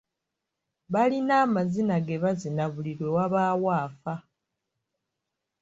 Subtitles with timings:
[0.93, 4.13] Balina amazina ge bazina buli lwe wabaawo afa.